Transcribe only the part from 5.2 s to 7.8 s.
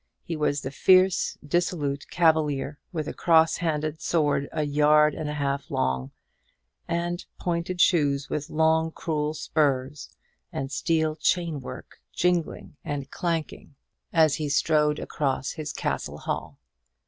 a half long, and pointed